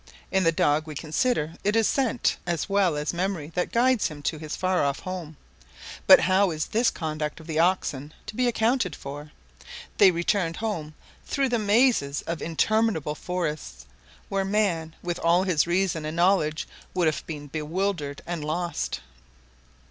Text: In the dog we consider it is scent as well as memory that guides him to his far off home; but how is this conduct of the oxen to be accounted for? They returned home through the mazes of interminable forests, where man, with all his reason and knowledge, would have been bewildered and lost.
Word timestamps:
In 0.31 0.43
the 0.43 0.51
dog 0.51 0.87
we 0.87 0.95
consider 0.95 1.53
it 1.63 1.75
is 1.75 1.87
scent 1.87 2.37
as 2.47 2.67
well 2.67 2.97
as 2.97 3.13
memory 3.13 3.51
that 3.53 3.71
guides 3.71 4.07
him 4.07 4.23
to 4.23 4.39
his 4.39 4.55
far 4.55 4.83
off 4.83 5.01
home; 5.01 5.37
but 6.07 6.21
how 6.21 6.49
is 6.49 6.65
this 6.65 6.89
conduct 6.89 7.39
of 7.39 7.45
the 7.45 7.59
oxen 7.59 8.11
to 8.25 8.35
be 8.35 8.47
accounted 8.47 8.95
for? 8.95 9.31
They 9.99 10.09
returned 10.09 10.55
home 10.55 10.95
through 11.27 11.49
the 11.49 11.59
mazes 11.59 12.23
of 12.23 12.41
interminable 12.41 13.13
forests, 13.13 13.85
where 14.27 14.43
man, 14.43 14.95
with 15.03 15.19
all 15.19 15.43
his 15.43 15.67
reason 15.67 16.03
and 16.03 16.15
knowledge, 16.17 16.67
would 16.95 17.05
have 17.05 17.23
been 17.27 17.45
bewildered 17.45 18.23
and 18.25 18.43
lost. 18.43 19.01